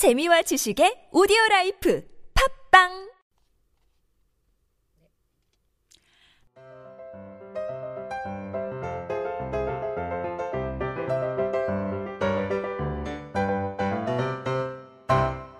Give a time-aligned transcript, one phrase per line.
[0.00, 3.12] 재미와 지식의 오디오 라이프 팟빵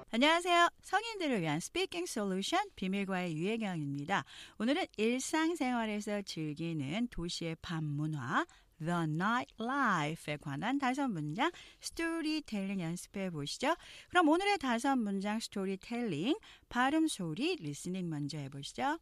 [0.08, 0.70] 안녕하세요.
[0.80, 4.24] 성인들을 위한 speaking solution 비밀과외 유혜경입니다.
[4.58, 8.46] 오늘은 일상생활에서 즐기는 도시의 밤 문화
[8.79, 13.75] The Night Life에 관한 다섯 문장 스토리텔링 연습해 보시죠.
[14.09, 16.35] 그럼 오늘의 다섯 문장 스토리텔링
[16.67, 18.99] 발음 소리 리스닝 먼저 해보시죠.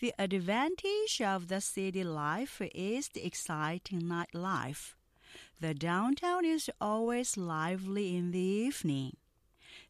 [0.00, 4.94] The advantage of the city life is the exciting nightlife.
[5.60, 9.16] The downtown is always lively in the evening.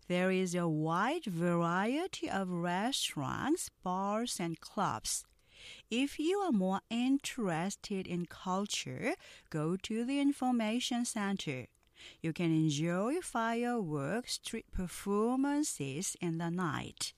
[0.09, 5.25] There is a wide variety of restaurants, bars, and clubs.
[5.91, 9.15] If you are more interested in culture,
[9.51, 11.67] go to the information center.
[12.23, 17.15] You can enjoy fireworks, street performances in the night.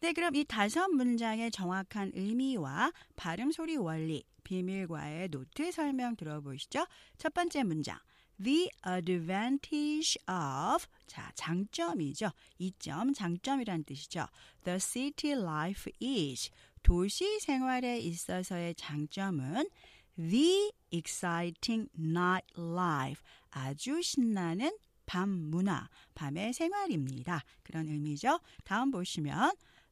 [0.00, 6.86] 네, 그럼 이 다섯 문장의 정확한 의미와 발음 소리 원리, 비밀과의 노트 설명 들어보시죠.
[7.18, 7.98] 첫 번째 문장.
[8.42, 12.30] The advantage of 자 장점이죠.
[12.58, 14.26] 이점 장점이란 뜻이죠.
[14.64, 16.50] The city life is
[16.83, 19.69] 도시 생활에 있어서의 장점은
[20.17, 24.71] the exciting night life 아주 신나는
[25.05, 27.43] 밤 문화, 밤의 생활입니다.
[27.63, 28.39] 그런 의미죠.
[28.63, 29.51] 다음 보시면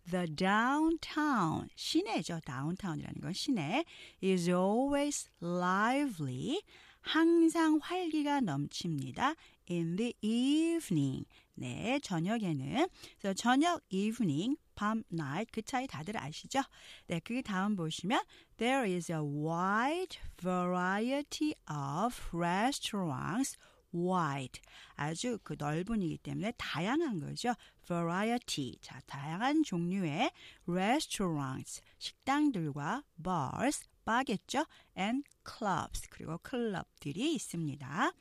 [0.10, 2.40] The downtown, 시내죠.
[2.46, 3.84] downtown이라는 건 시내
[4.24, 6.62] is always lively
[7.02, 9.36] 항상 활기가 넘칩니다.
[9.70, 11.26] In the evening.
[11.54, 12.88] 네, 저녁에는.
[13.20, 16.62] 그래서 저녁, evening, 밤, night 그 차이 다들 아시죠?
[17.08, 18.22] 네, 그 다음 보시면
[18.56, 23.58] There is a wide variety of restaurants.
[23.94, 24.62] wide
[24.96, 27.56] 아주 그 넓은이기 때문에 다양한 거죠.
[27.86, 30.32] variety 자 다양한 종류의
[30.66, 34.66] restaurants 식당들과 bars 바겠죠.
[34.98, 38.12] and clubs 그리고 클럽들이 있습니다.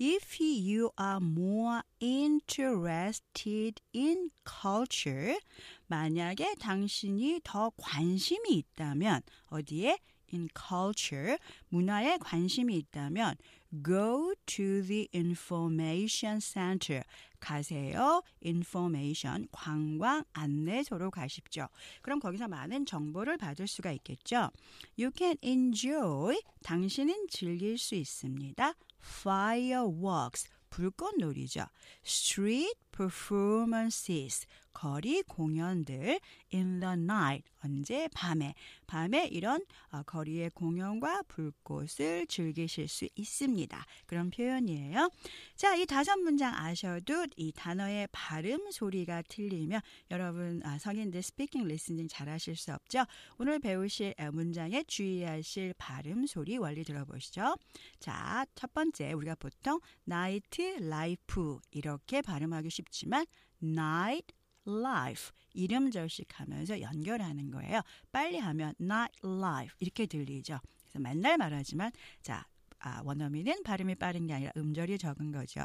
[0.00, 5.38] If you are more interested in culture
[5.86, 9.98] 만약에 당신이 더 관심이 있다면 어디에
[10.32, 11.38] in culture
[11.68, 13.36] 문화에 관심이 있다면
[13.82, 17.02] go to the information center
[17.40, 18.22] 가세요.
[18.44, 21.68] information 관광 안내소로 가십시오.
[22.02, 24.50] 그럼 거기서 많은 정보를 받을 수가 있겠죠.
[24.98, 28.74] You can enjoy 당신은 즐길 수 있습니다.
[29.00, 31.66] fireworks 불꽃놀이죠.
[32.04, 34.46] street performances
[34.78, 36.20] 거리 공연들
[36.54, 38.54] in the night 언제 밤에
[38.86, 43.84] 밤에 이런 어, 거리의 공연과 불꽃을 즐기실 수 있습니다.
[44.06, 45.10] 그런 표현이에요.
[45.56, 49.80] 자, 이 다섯 문장 아셔도 이 단어의 발음 소리가 틀리면
[50.12, 53.04] 여러분 아, 성인들 speaking listening 잘하실 수 없죠.
[53.38, 57.56] 오늘 배우실 문장에 주의하실 발음 소리 원리 들어보시죠.
[57.98, 63.26] 자, 첫 번째 우리가 보통 night life 이렇게 발음하기 쉽지만
[63.60, 64.37] night
[64.68, 67.80] life 이음절씩 하면서 연결하는 거예요.
[68.12, 70.60] 빨리 하면 night life 이렇게 들리죠.
[70.82, 71.90] 그래서 맨날 말하지만
[72.22, 72.46] 자
[72.80, 75.60] 아, 원어민은 발음이 빠른 게 아니라 음절이 적은 거죠.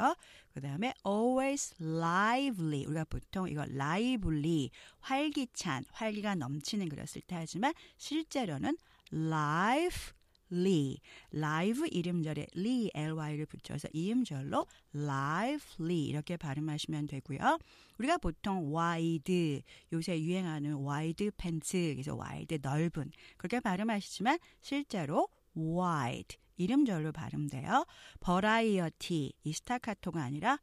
[0.53, 2.85] 그 다음에 always lively.
[2.85, 8.77] 우리가 보통 이거 lively, 활기찬, 활기가 넘치는 그랬을 때 하지만 실제로는
[9.11, 10.13] life
[10.53, 10.99] 리,
[11.31, 17.57] 라이브 이름절에 리, ly를 붙여서 이음절로 lively 이렇게 발음하시면 되고요.
[17.97, 25.27] 우리가 보통 wide, 요새 유행하는 wide 팬츠, 그래서 wide 넓은 그렇게 발음하시지만 실제로
[25.57, 27.87] wide 일음절로 발음돼요.
[28.23, 30.59] variety 이 스타카토가 아니라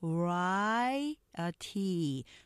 [0.00, 1.18] variety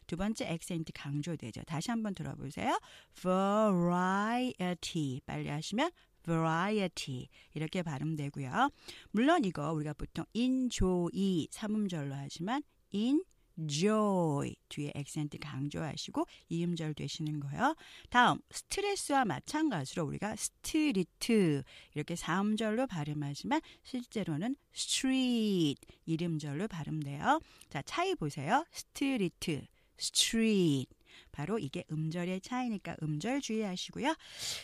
[0.06, 1.62] 두 번째 액센트 강조되죠.
[1.62, 2.80] 다시 한번 들어보세요.
[3.20, 5.92] variety 빨리 하시면
[6.24, 8.70] variety 이렇게 발음되고요.
[9.12, 12.62] 물론 이거 우리가 보통 enjoy 삼음절로 하지만
[12.92, 17.76] enjoy 뒤에 액센트 강조하시고 이음절 되시는 거예요.
[18.10, 21.62] 다음 street와 마찬가지로 우리가 스트리트
[21.94, 27.40] 이렇게 사음절로 발음하지만 실제로는 street 일음절로 발음돼요.
[27.68, 28.64] 자 차이 보세요.
[28.72, 29.66] 스트리트,
[29.98, 30.88] street
[31.32, 34.14] 바로 이게 음절의 차이니까 음절 주의하시고요.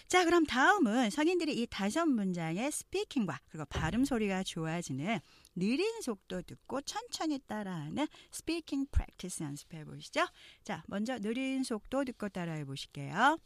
[0.09, 5.19] 자, 그럼 다음은 성인들이 이 다섯 문장의 speaking과 그리고 발음 소리가 좋아지는
[5.57, 10.27] 느린 속도 듣고 천천히 따라하는 speaking practice 연습해 보시죠.
[10.63, 13.39] 자, 먼저 느린 속도 듣고 따라해 보실게요.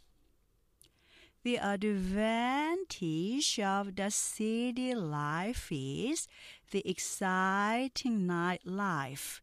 [1.45, 6.27] The advantage of the city life is
[6.71, 9.43] the exciting nightlife.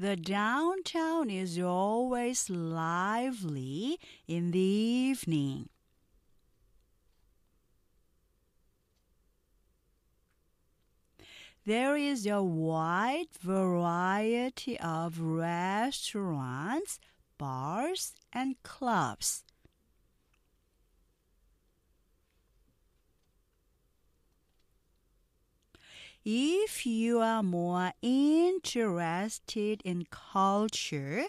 [0.00, 3.98] The downtown is always lively
[4.28, 5.70] in the evening.
[11.66, 17.00] There is a wide variety of restaurants,
[17.36, 19.42] bars, and clubs.
[26.30, 31.24] If you are more interested in culture,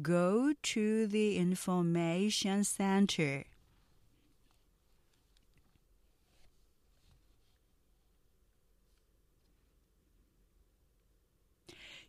[0.00, 3.44] go to the information center.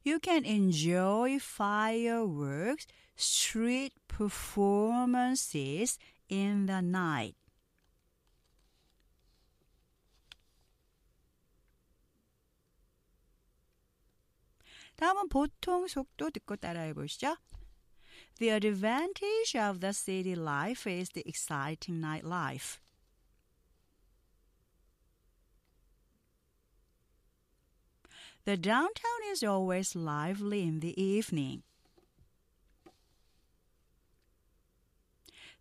[0.01, 2.87] You can enjoy fireworks,
[3.17, 5.99] street performances
[6.29, 7.35] in the night.
[14.98, 17.36] 다음은 보통 속도 듣고 따라해 보시죠.
[18.38, 22.80] The advantage of the city life is the exciting night life.
[28.44, 31.62] The downtown is always lively in the evening.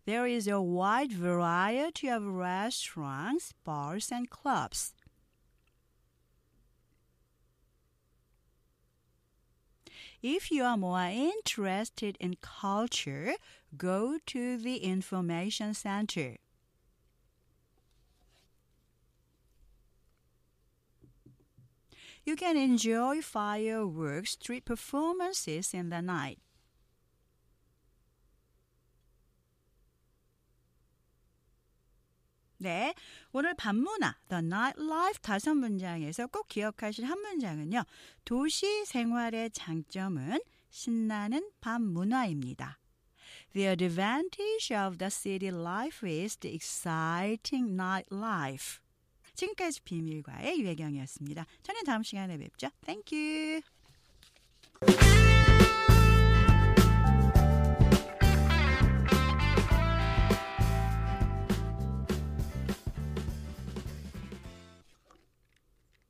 [0.04, 4.92] There is a wide variety of restaurants, bars, and clubs.
[10.21, 13.33] If you are more interested in culture,
[13.77, 16.37] go to the information center.
[22.25, 26.39] You can enjoy fireworks street performances in the night.
[32.61, 32.93] 네,
[33.31, 37.83] 오늘 밤문화, The Nightlife 다섯 문장에서 꼭 기억하실 한 문장은요.
[38.25, 42.77] 도시 생활의 장점은 신나는 밤 문화입니다.
[43.53, 48.79] The advantage of the city life is the exciting nightlife.
[49.35, 51.45] 지금까지 비밀과의 유혜경이었습니다.
[51.63, 52.69] 저는 다음 시간에 뵙죠.
[52.85, 53.61] Thank you.